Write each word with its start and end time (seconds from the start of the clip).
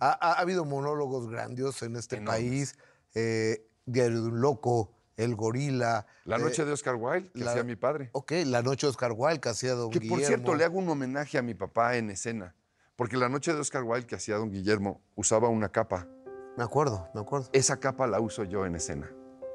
ha, 0.00 0.10
ha 0.30 0.32
habido 0.40 0.64
monólogos 0.64 1.28
grandiosos 1.30 1.82
en 1.82 1.96
este 1.96 2.20
país. 2.20 2.76
Eh, 3.14 3.64
Diario 3.86 4.22
de 4.22 4.28
un 4.28 4.40
Loco, 4.40 4.92
El 5.16 5.34
Gorila. 5.34 6.06
La 6.24 6.36
eh, 6.36 6.40
noche 6.40 6.64
de 6.64 6.72
Oscar 6.72 6.94
Wilde, 6.96 7.30
que 7.32 7.44
la- 7.44 7.50
hacía 7.52 7.64
mi 7.64 7.74
padre. 7.76 8.10
Ok, 8.12 8.32
La 8.46 8.62
Noche 8.62 8.86
de 8.86 8.90
Oscar 8.90 9.12
Wilde, 9.16 9.40
que 9.40 9.48
hacía 9.48 9.74
Don 9.74 9.90
Que 9.90 9.98
por 10.00 10.18
Guillermo. 10.18 10.26
cierto, 10.26 10.54
le 10.54 10.64
hago 10.64 10.78
un 10.78 10.88
homenaje 10.88 11.38
a 11.38 11.42
mi 11.42 11.54
papá 11.54 11.96
en 11.96 12.10
escena. 12.10 12.54
Porque 12.96 13.16
la 13.16 13.28
noche 13.28 13.54
de 13.54 13.60
Oscar 13.60 13.84
Wilde 13.84 14.06
que 14.06 14.16
hacía 14.16 14.36
don 14.36 14.50
Guillermo 14.50 15.00
usaba 15.14 15.48
una 15.48 15.68
capa. 15.68 16.08
Me 16.56 16.64
acuerdo, 16.64 17.08
me 17.14 17.20
acuerdo. 17.20 17.48
Esa 17.52 17.78
capa 17.78 18.08
la 18.08 18.18
uso 18.20 18.42
yo 18.44 18.66
en 18.66 18.74
escena. 18.74 19.08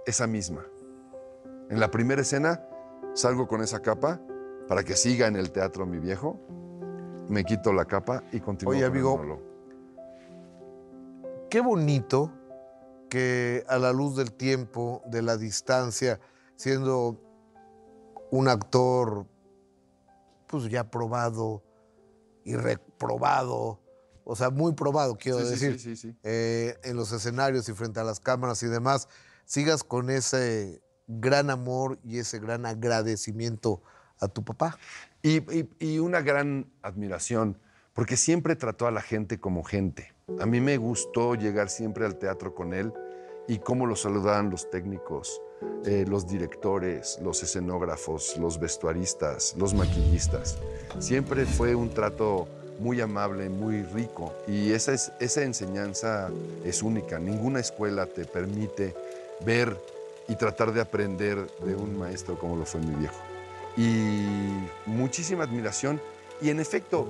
Esa 0.05 0.27
misma. 0.27 0.65
En 1.69 1.79
la 1.81 1.91
primera 1.91 2.21
escena 2.21 2.65
salgo 3.13 3.47
con 3.49 3.61
esa 3.61 3.81
capa 3.81 4.21
para 4.69 4.83
que 4.83 4.95
siga 4.95 5.27
en 5.27 5.35
el 5.35 5.51
teatro 5.51 5.85
mi 5.85 5.99
viejo. 5.99 6.39
Me 7.27 7.43
quito 7.43 7.73
la 7.73 7.83
capa 7.85 8.23
y 8.31 8.39
continúo. 8.39 8.71
Oye, 8.73 8.83
con 8.83 8.91
amigo. 8.91 9.41
Qué 11.53 11.61
bonito 11.61 12.33
que 13.11 13.63
a 13.67 13.77
la 13.77 13.93
luz 13.93 14.15
del 14.15 14.31
tiempo, 14.33 15.03
de 15.05 15.21
la 15.21 15.37
distancia, 15.37 16.19
siendo 16.55 17.21
un 18.31 18.47
actor 18.47 19.27
pues 20.47 20.67
ya 20.67 20.89
probado 20.89 21.63
y 22.43 22.55
reprobado, 22.55 23.79
o 24.23 24.35
sea, 24.35 24.49
muy 24.49 24.73
probado, 24.73 25.15
quiero 25.15 25.37
Sí, 25.41 25.43
sí, 25.45 25.51
decir, 25.51 25.79
sí, 25.79 25.95
sí, 25.95 25.95
sí. 25.95 26.17
eh, 26.23 26.75
en 26.85 26.95
los 26.97 27.11
escenarios 27.11 27.69
y 27.69 27.73
frente 27.73 27.99
a 27.99 28.03
las 28.03 28.19
cámaras 28.19 28.63
y 28.63 28.65
demás, 28.65 29.07
sigas 29.45 29.83
con 29.83 30.09
ese 30.09 30.81
gran 31.05 31.51
amor 31.51 31.99
y 32.03 32.17
ese 32.17 32.39
gran 32.39 32.65
agradecimiento 32.65 33.83
a 34.19 34.27
tu 34.27 34.43
papá. 34.43 34.79
Y, 35.21 35.37
y- 35.55 35.69
y 35.77 35.99
una 35.99 36.21
gran 36.21 36.73
admiración, 36.81 37.59
porque 37.93 38.17
siempre 38.17 38.55
trató 38.55 38.87
a 38.87 38.91
la 38.91 39.01
gente 39.01 39.39
como 39.39 39.63
gente. 39.63 40.13
A 40.39 40.45
mí 40.45 40.59
me 40.61 40.77
gustó 40.77 41.35
llegar 41.35 41.69
siempre 41.69 42.05
al 42.05 42.17
teatro 42.17 42.55
con 42.55 42.73
él 42.73 42.91
y 43.47 43.59
cómo 43.59 43.85
lo 43.85 43.95
saludaban 43.95 44.49
los 44.49 44.69
técnicos, 44.69 45.41
eh, 45.85 46.05
los 46.07 46.27
directores, 46.27 47.19
los 47.21 47.43
escenógrafos, 47.43 48.37
los 48.37 48.59
vestuaristas, 48.59 49.55
los 49.57 49.73
maquillistas. 49.73 50.57
Siempre 50.99 51.45
fue 51.45 51.75
un 51.75 51.89
trato 51.89 52.47
muy 52.79 53.01
amable, 53.01 53.49
muy 53.49 53.83
rico 53.83 54.33
y 54.47 54.71
esa, 54.71 54.93
es, 54.93 55.11
esa 55.19 55.43
enseñanza 55.43 56.29
es 56.63 56.81
única. 56.81 57.19
Ninguna 57.19 57.59
escuela 57.59 58.05
te 58.07 58.25
permite 58.25 58.95
ver 59.45 59.77
y 60.27 60.35
tratar 60.35 60.73
de 60.73 60.81
aprender 60.81 61.47
de 61.65 61.75
un 61.75 61.99
maestro 61.99 62.39
como 62.39 62.55
lo 62.55 62.65
fue 62.65 62.79
mi 62.81 62.95
viejo 62.95 63.21
y 63.77 64.25
muchísima 64.85 65.43
admiración. 65.43 65.99
Y 66.43 66.49
en 66.49 66.59
efecto, 66.59 67.07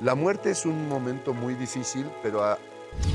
la 0.00 0.14
muerte 0.14 0.50
es 0.50 0.64
un 0.64 0.88
momento 0.88 1.34
muy 1.34 1.54
difícil, 1.54 2.08
pero 2.22 2.44
a 2.44 2.56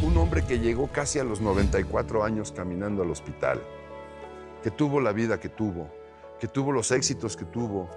un 0.04 0.18
hombre 0.18 0.46
que 0.46 0.60
llegó 0.60 0.88
casi 0.88 1.18
a 1.18 1.24
los 1.24 1.40
94 1.40 2.26
años 2.26 2.52
caminando 2.52 3.04
al 3.04 3.10
hospital, 3.10 3.62
que 4.62 4.70
tuvo 4.70 5.00
la 5.00 5.14
vida 5.14 5.40
que 5.40 5.48
tuvo, 5.48 5.88
que 6.42 6.50
tuvo 6.50 6.74
los 6.74 6.92
éxitos 6.92 7.38
que 7.38 7.46
tuvo, 7.46 7.90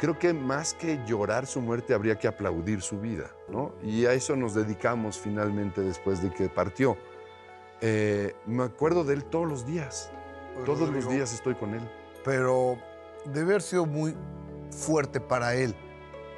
creo 0.00 0.18
que 0.18 0.32
más 0.32 0.72
que 0.72 0.98
llorar 1.06 1.46
su 1.46 1.60
muerte 1.60 1.92
habría 1.92 2.18
que 2.18 2.28
aplaudir 2.28 2.80
su 2.80 2.98
vida, 2.98 3.30
¿no? 3.50 3.74
Y 3.82 4.06
a 4.06 4.14
eso 4.14 4.34
nos 4.34 4.54
dedicamos 4.54 5.18
finalmente 5.18 5.82
después 5.82 6.22
de 6.22 6.30
que 6.30 6.48
partió. 6.48 6.96
Eh, 7.82 8.34
me 8.46 8.62
acuerdo 8.62 9.04
de 9.04 9.12
él 9.12 9.24
todos 9.24 9.46
los 9.46 9.66
días, 9.66 10.10
todos 10.64 10.88
los 10.88 11.10
días 11.10 11.34
estoy 11.34 11.56
con 11.56 11.74
él. 11.74 11.82
Pero 12.24 12.78
debe 13.26 13.50
haber 13.50 13.62
sido 13.62 13.84
muy 13.84 14.16
fuerte 14.70 15.20
para 15.20 15.54
él 15.54 15.76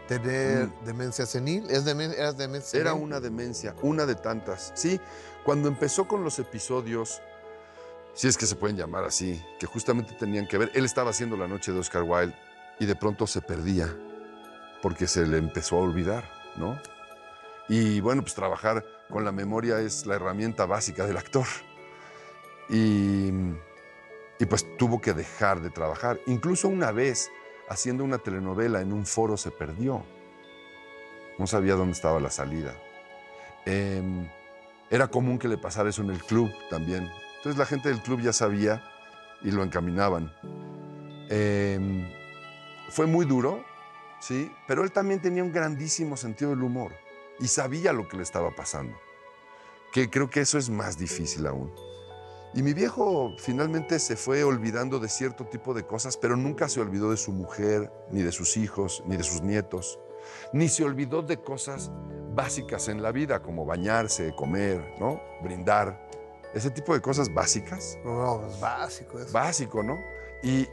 tener 0.08 0.68
demencia 0.84 1.24
senil. 1.26 1.70
¿Es 1.70 1.84
demen- 1.86 2.12
¿Eras 2.14 2.36
demencia 2.36 2.78
Mm. 2.78 2.80
Era 2.82 2.90
senil? 2.90 3.04
una 3.04 3.20
demencia, 3.20 3.74
una 3.82 4.06
de 4.06 4.14
tantas. 4.16 4.72
Sí, 4.74 5.00
cuando 5.44 5.68
empezó 5.68 6.08
con 6.08 6.24
los 6.24 6.38
episodios, 6.40 7.22
si 8.14 8.26
es 8.26 8.36
que 8.36 8.46
se 8.46 8.56
pueden 8.56 8.76
llamar 8.76 9.04
así, 9.04 9.40
que 9.60 9.66
justamente 9.66 10.14
tenían 10.14 10.48
que 10.48 10.58
ver, 10.58 10.70
él 10.74 10.84
estaba 10.84 11.10
haciendo 11.10 11.36
la 11.36 11.46
noche 11.46 11.70
de 11.72 11.78
Oscar 11.78 12.02
Wilde 12.02 12.34
y 12.80 12.86
de 12.86 12.96
pronto 12.96 13.26
se 13.28 13.40
perdía 13.40 13.94
porque 14.82 15.06
se 15.06 15.24
le 15.26 15.38
empezó 15.38 15.76
a 15.76 15.80
olvidar, 15.80 16.28
¿no? 16.56 16.80
Y 17.68 18.00
bueno, 18.00 18.22
pues 18.22 18.34
trabajar 18.34 18.84
con 19.10 19.24
la 19.24 19.30
memoria 19.32 19.78
es 19.80 20.06
la 20.06 20.14
herramienta 20.16 20.66
básica 20.66 21.06
del 21.06 21.16
actor. 21.18 21.46
Y, 22.70 23.28
y 24.38 24.46
pues 24.48 24.76
tuvo 24.76 25.00
que 25.00 25.12
dejar 25.14 25.60
de 25.60 25.70
trabajar. 25.70 26.18
Incluso 26.26 26.68
una 26.68 26.92
vez, 26.92 27.30
haciendo 27.68 28.04
una 28.04 28.18
telenovela 28.18 28.80
en 28.80 28.92
un 28.92 29.06
foro, 29.06 29.36
se 29.36 29.50
perdió. 29.50 30.04
No 31.38 31.46
sabía 31.46 31.74
dónde 31.74 31.92
estaba 31.92 32.20
la 32.20 32.30
salida. 32.30 32.74
Em, 33.64 34.28
era 34.90 35.08
común 35.08 35.38
que 35.38 35.48
le 35.48 35.58
pasara 35.58 35.90
eso 35.90 36.02
en 36.02 36.10
el 36.10 36.22
club 36.22 36.50
también. 36.70 37.08
Entonces 37.36 37.58
la 37.58 37.66
gente 37.66 37.88
del 37.88 38.02
club 38.02 38.20
ya 38.20 38.32
sabía 38.32 38.82
y 39.42 39.50
lo 39.50 39.62
encaminaban. 39.62 40.32
Em, 41.28 42.10
fue 42.88 43.06
muy 43.06 43.26
duro, 43.26 43.64
sí, 44.20 44.50
pero 44.66 44.82
él 44.82 44.90
también 44.90 45.20
tenía 45.20 45.44
un 45.44 45.52
grandísimo 45.52 46.16
sentido 46.16 46.50
del 46.50 46.62
humor 46.62 46.92
y 47.38 47.48
sabía 47.48 47.92
lo 47.92 48.08
que 48.08 48.16
le 48.16 48.22
estaba 48.22 48.50
pasando. 48.50 48.98
Que 49.92 50.10
creo 50.10 50.28
que 50.30 50.40
eso 50.40 50.58
es 50.58 50.70
más 50.70 50.98
difícil 50.98 51.46
aún. 51.46 51.72
Y 52.54 52.62
mi 52.62 52.72
viejo 52.72 53.34
finalmente 53.38 53.98
se 53.98 54.16
fue 54.16 54.42
olvidando 54.42 54.98
de 54.98 55.08
cierto 55.08 55.44
tipo 55.44 55.74
de 55.74 55.84
cosas, 55.84 56.16
pero 56.16 56.36
nunca 56.36 56.68
se 56.68 56.80
olvidó 56.80 57.10
de 57.10 57.16
su 57.16 57.32
mujer, 57.32 57.92
ni 58.10 58.22
de 58.22 58.32
sus 58.32 58.56
hijos, 58.56 59.02
ni 59.06 59.16
de 59.16 59.22
sus 59.22 59.42
nietos, 59.42 60.00
ni 60.52 60.68
se 60.68 60.84
olvidó 60.84 61.22
de 61.22 61.42
cosas 61.42 61.90
básicas 62.34 62.88
en 62.88 63.02
la 63.02 63.12
vida, 63.12 63.42
como 63.42 63.66
bañarse, 63.66 64.34
comer, 64.34 64.94
¿no? 64.98 65.20
Brindar. 65.42 66.08
Ese 66.54 66.70
tipo 66.70 66.94
de 66.94 67.02
cosas 67.02 67.32
básicas. 67.32 67.98
No, 68.02 68.46
es 68.46 68.58
básico 68.60 69.18
eso. 69.18 69.32
Básico, 69.32 69.82
¿no? 69.82 69.98
Y 70.42 70.66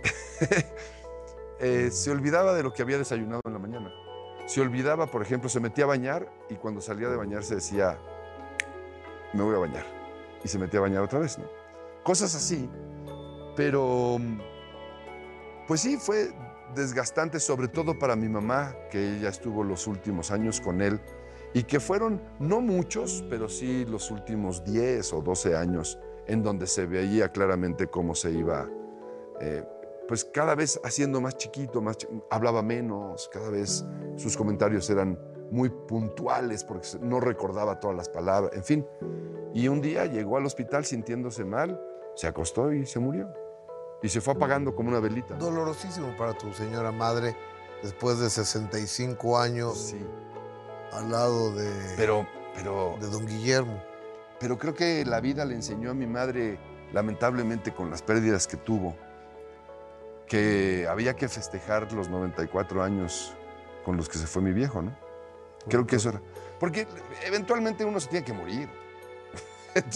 eh, 1.59 1.89
se 1.91 2.11
olvidaba 2.11 2.53
de 2.53 2.63
lo 2.63 2.73
que 2.73 2.83
había 2.83 2.97
desayunado 2.97 3.41
en 3.45 3.53
la 3.53 3.59
mañana. 3.59 3.91
Se 4.45 4.61
olvidaba, 4.61 5.07
por 5.07 5.21
ejemplo, 5.21 5.49
se 5.49 5.59
metía 5.59 5.83
a 5.83 5.87
bañar 5.87 6.31
y 6.49 6.55
cuando 6.55 6.79
salía 6.79 7.09
de 7.09 7.17
bañar 7.17 7.43
se 7.43 7.55
decía, 7.55 7.99
me 9.33 9.43
voy 9.43 9.55
a 9.55 9.59
bañar. 9.59 9.85
Y 10.43 10.47
se 10.47 10.57
metía 10.57 10.79
a 10.79 10.83
bañar 10.83 11.01
otra 11.01 11.19
vez, 11.19 11.37
¿no? 11.37 11.64
Cosas 12.05 12.35
así. 12.35 12.69
Pero, 13.57 14.17
pues 15.67 15.81
sí, 15.81 15.97
fue 15.97 16.29
desgastante, 16.75 17.39
sobre 17.39 17.67
todo 17.67 17.97
para 17.97 18.15
mi 18.15 18.29
mamá, 18.29 18.75
que 18.91 19.17
ella 19.17 19.29
estuvo 19.29 19.63
los 19.63 19.87
últimos 19.87 20.31
años 20.31 20.61
con 20.61 20.81
él 20.81 21.01
y 21.53 21.63
que 21.63 21.79
fueron 21.79 22.21
no 22.39 22.61
muchos, 22.61 23.23
pero 23.29 23.49
sí 23.49 23.85
los 23.85 24.11
últimos 24.11 24.63
10 24.63 25.13
o 25.13 25.21
12 25.21 25.55
años 25.55 25.97
en 26.27 26.43
donde 26.43 26.67
se 26.67 26.85
veía 26.85 27.29
claramente 27.29 27.87
cómo 27.87 28.13
se 28.13 28.31
iba, 28.31 28.69
eh, 29.41 29.63
pues 30.07 30.25
cada 30.25 30.53
vez 30.53 30.79
haciendo 30.83 31.21
más 31.21 31.37
chiquito, 31.37 31.81
más 31.81 31.97
chi- 31.97 32.07
hablaba 32.29 32.61
menos, 32.61 33.29
cada 33.31 33.49
vez 33.49 33.83
sus 34.17 34.35
comentarios 34.37 34.89
eran 34.89 35.17
muy 35.49 35.69
puntuales 35.69 36.63
porque 36.63 36.87
no 37.01 37.19
recordaba 37.19 37.79
todas 37.79 37.95
las 37.97 38.09
palabras, 38.09 38.51
en 38.53 38.63
fin. 38.63 38.85
Y 39.53 39.67
un 39.69 39.79
día 39.81 40.05
llegó 40.05 40.37
al 40.37 40.45
hospital 40.45 40.83
sintiéndose 40.83 41.45
mal, 41.45 41.79
se 42.15 42.27
acostó 42.27 42.71
y 42.73 42.85
se 42.85 42.99
murió. 42.99 43.29
Y 44.01 44.09
se 44.09 44.21
fue 44.21 44.33
apagando 44.33 44.75
como 44.75 44.89
una 44.89 44.99
velita. 44.99 45.35
Dolorosísimo 45.35 46.15
para 46.17 46.33
tu 46.33 46.53
señora 46.53 46.91
madre 46.91 47.35
después 47.81 48.19
de 48.19 48.29
65 48.29 49.37
años 49.39 49.77
Sí. 49.77 49.99
al 50.91 51.11
lado 51.11 51.51
de, 51.53 51.71
Pero, 51.97 52.27
pero, 52.55 52.95
de 52.99 53.07
don 53.07 53.25
Guillermo. 53.25 53.81
pero 54.39 54.57
creo 54.57 54.73
que 54.73 55.03
la 55.05 55.19
vida 55.21 55.43
le 55.45 55.55
enseñó 55.55 55.91
a 55.91 55.93
mi 55.93 56.05
madre, 56.07 56.59
lamentablemente 56.93 57.73
con 57.73 57.89
las 57.89 58.01
pérdidas 58.01 58.47
que 58.47 58.57
tuvo, 58.57 58.95
que 60.27 60.87
había 60.89 61.15
que 61.15 61.27
festejar 61.27 61.91
los 61.93 62.09
94 62.09 62.83
años 62.83 63.35
con 63.83 63.97
los 63.97 64.09
que 64.09 64.17
se 64.17 64.25
fue 64.27 64.41
mi 64.41 64.51
viejo, 64.53 64.81
¿no? 64.81 64.95
Creo 65.67 65.85
que 65.85 65.97
eso 65.97 66.09
era. 66.09 66.21
Porque 66.59 66.87
eventualmente 67.25 67.85
uno 67.85 67.99
se 67.99 68.07
tiene 68.09 68.25
que 68.25 68.33
morir. 68.33 68.69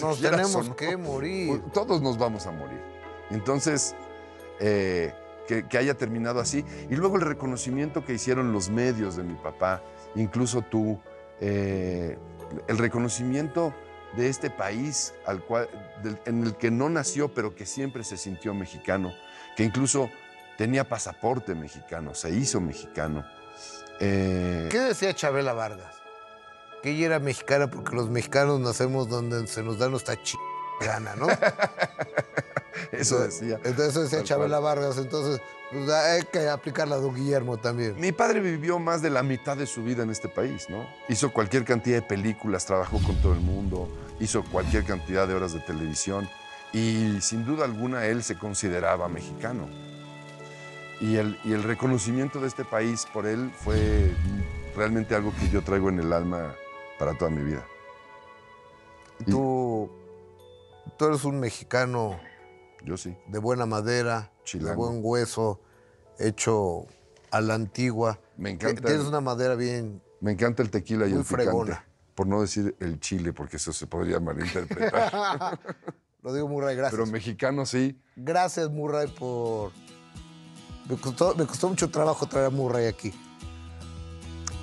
Nos 0.01 0.21
tenemos 0.21 0.69
no. 0.69 0.75
que 0.75 0.97
morir. 0.97 1.61
Todos 1.73 2.01
nos 2.01 2.17
vamos 2.17 2.45
a 2.47 2.51
morir. 2.51 2.81
Entonces, 3.29 3.95
eh, 4.59 5.13
que, 5.47 5.67
que 5.67 5.77
haya 5.77 5.93
terminado 5.95 6.39
así. 6.39 6.65
Y 6.89 6.95
luego 6.95 7.15
el 7.15 7.21
reconocimiento 7.21 8.03
que 8.05 8.13
hicieron 8.13 8.51
los 8.51 8.69
medios 8.69 9.15
de 9.15 9.23
mi 9.23 9.35
papá, 9.35 9.81
incluso 10.15 10.61
tú, 10.61 10.99
eh, 11.41 12.17
el 12.67 12.77
reconocimiento 12.77 13.73
de 14.17 14.27
este 14.29 14.49
país 14.49 15.13
al 15.25 15.43
cual, 15.43 15.69
del- 16.03 16.19
en 16.25 16.43
el 16.43 16.55
que 16.55 16.71
no 16.71 16.89
nació, 16.89 17.33
pero 17.33 17.55
que 17.55 17.65
siempre 17.65 18.03
se 18.03 18.17
sintió 18.17 18.53
mexicano, 18.53 19.11
que 19.55 19.63
incluso 19.63 20.09
tenía 20.57 20.87
pasaporte 20.89 21.55
mexicano, 21.55 22.13
se 22.15 22.31
hizo 22.31 22.59
mexicano. 22.59 23.23
Eh, 24.01 24.67
¿Qué 24.71 24.79
decía 24.79 25.13
Chabela 25.13 25.53
Vargas? 25.53 25.95
Que 26.81 26.91
ella 26.91 27.07
era 27.07 27.19
mexicana 27.19 27.69
porque 27.69 27.95
los 27.95 28.09
mexicanos 28.09 28.59
nacemos 28.59 29.09
donde 29.09 29.47
se 29.47 29.63
nos 29.63 29.79
da 29.79 29.89
nuestra 29.89 30.15
ch... 30.21 30.37
gana, 30.79 31.15
¿no? 31.15 31.27
Eso 32.91 33.19
decía. 33.19 33.59
Entonces 33.63 33.89
eso 33.89 34.01
decía 34.03 34.23
Chabela 34.23 34.59
Vargas, 34.59 34.97
entonces 34.97 35.41
pues, 35.71 35.89
hay 35.89 36.23
que 36.23 36.47
aplicarla 36.49 36.95
a 36.95 36.99
don 36.99 37.13
Guillermo 37.13 37.57
también. 37.57 37.99
Mi 37.99 38.11
padre 38.11 38.39
vivió 38.39 38.79
más 38.79 39.01
de 39.01 39.09
la 39.09 39.23
mitad 39.23 39.57
de 39.57 39.67
su 39.67 39.83
vida 39.83 40.03
en 40.03 40.09
este 40.09 40.29
país, 40.29 40.69
¿no? 40.69 40.87
Hizo 41.07 41.31
cualquier 41.31 41.65
cantidad 41.65 41.97
de 41.97 42.01
películas, 42.01 42.65
trabajó 42.65 42.99
con 43.03 43.15
todo 43.21 43.33
el 43.33 43.41
mundo, 43.41 43.89
hizo 44.19 44.43
cualquier 44.43 44.85
cantidad 44.85 45.27
de 45.27 45.35
horas 45.35 45.53
de 45.53 45.59
televisión 45.59 46.29
y 46.73 47.19
sin 47.21 47.45
duda 47.45 47.65
alguna 47.65 48.05
él 48.05 48.23
se 48.23 48.37
consideraba 48.37 49.07
mexicano. 49.07 49.67
Y 51.01 51.15
el, 51.15 51.39
y 51.45 51.53
el 51.53 51.63
reconocimiento 51.63 52.41
de 52.41 52.47
este 52.47 52.65
país 52.65 53.05
por 53.13 53.25
él 53.25 53.51
fue 53.63 54.11
realmente 54.75 55.15
algo 55.15 55.33
que 55.39 55.49
yo 55.49 55.61
traigo 55.61 55.89
en 55.89 55.99
el 55.99 56.11
alma 56.11 56.55
para 56.99 57.17
toda 57.17 57.31
mi 57.31 57.43
vida. 57.43 57.65
Y- 59.25 59.31
Tú, 59.31 59.89
tú 60.97 61.05
eres 61.05 61.23
un 61.25 61.39
mexicano 61.39 62.19
Yo 62.83 62.97
sí. 62.97 63.17
de 63.27 63.39
buena 63.39 63.65
madera, 63.65 64.31
de 64.39 64.43
Chilango. 64.43 64.87
buen 64.87 64.99
hueso, 65.03 65.59
hecho 66.19 66.85
a 67.31 67.41
la 67.41 67.55
antigua. 67.55 68.19
Me 68.37 68.51
encanta. 68.51 68.81
Tienes 68.83 69.05
una 69.05 69.21
madera 69.21 69.55
bien... 69.55 70.01
Me 70.21 70.31
encanta 70.33 70.61
el 70.63 70.69
tequila 70.69 71.05
y 71.07 71.11
Muy 71.11 71.19
el 71.19 71.23
picante. 71.25 71.43
fregona. 71.45 71.85
Por 72.15 72.27
no 72.27 72.41
decir 72.41 72.75
el 72.81 72.99
chile, 72.99 73.31
porque 73.31 73.55
eso 73.57 73.71
se 73.71 73.87
podría 73.87 74.19
malinterpretar. 74.19 75.57
Lo 76.21 76.33
digo 76.33 76.49
Murray, 76.49 76.75
gracias. 76.75 76.99
Pero 76.99 77.09
mexicano 77.09 77.65
sí. 77.65 77.97
Gracias 78.17 78.69
Murray 78.69 79.07
por... 79.07 79.71
Me 80.89 80.97
costó, 80.97 81.35
me 81.35 81.45
costó 81.45 81.69
mucho 81.69 81.89
trabajo 81.89 82.25
traer 82.27 82.47
a 82.47 82.49
Murray 82.49 82.87
aquí. 82.87 83.13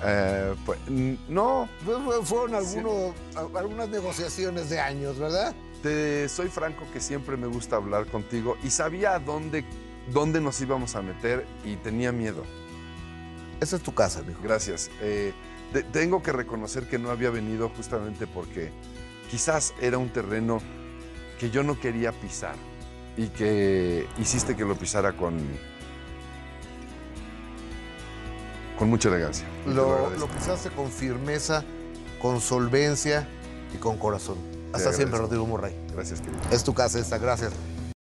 Eh, 0.03 0.53
pues, 0.65 0.79
no, 1.27 1.67
fue- 1.83 2.23
Fueron 2.23 2.55
algunos, 2.55 3.13
algunas 3.55 3.89
negociaciones 3.89 4.69
de 4.69 4.79
años, 4.79 5.17
¿verdad? 5.17 5.53
te 5.81 6.27
soy 6.27 6.47
franco 6.49 6.85
que 6.91 6.99
siempre 6.99 7.37
me 7.37 7.45
gusta 7.45 7.75
hablar 7.75 8.07
contigo 8.07 8.57
y 8.63 8.71
sabía 8.71 9.13
a 9.13 9.19
dónde, 9.19 9.63
dónde 10.11 10.41
nos 10.41 10.59
íbamos 10.59 10.95
a 10.95 11.03
meter 11.03 11.45
y 11.63 11.75
tenía 11.75 12.11
miedo. 12.11 12.43
Esa 13.61 13.75
es 13.75 13.83
tu 13.83 13.93
casa, 13.93 14.23
mijo. 14.23 14.39
Gracias. 14.43 14.89
Eh, 15.01 15.33
te- 15.73 15.83
tengo 15.83 16.23
que 16.23 16.31
reconocer 16.31 16.87
que 16.89 16.97
no 16.97 17.11
había 17.11 17.29
venido 17.29 17.69
justamente 17.69 18.25
porque 18.25 18.71
quizás 19.29 19.73
era 19.79 19.99
un 19.99 20.09
terreno 20.09 20.59
que 21.39 21.51
yo 21.51 21.61
no 21.61 21.79
quería 21.79 22.11
pisar 22.11 22.55
y 23.15 23.27
que 23.27 24.07
hiciste 24.19 24.55
que 24.55 24.65
lo 24.65 24.75
pisara 24.75 25.13
con, 25.15 25.37
con 28.77 28.89
mucha 28.89 29.09
elegancia. 29.09 29.45
Te 29.65 29.71
Lo, 29.73 29.93
agradezco. 29.93 30.19
lo 30.19 30.27
pisaste 30.27 30.69
con 30.69 30.89
firmeza, 30.91 31.63
con 32.21 32.41
solvencia 32.41 33.27
y 33.73 33.77
con 33.77 33.97
corazón. 33.97 34.37
Hasta 34.73 34.93
siempre, 34.93 35.17
Rodrigo 35.17 35.45
Murray. 35.45 35.73
Gracias, 35.93 36.19
querido. 36.21 36.39
Es 36.51 36.63
tu 36.63 36.73
casa 36.73 36.99
esta, 36.99 37.17
gracias. 37.17 37.51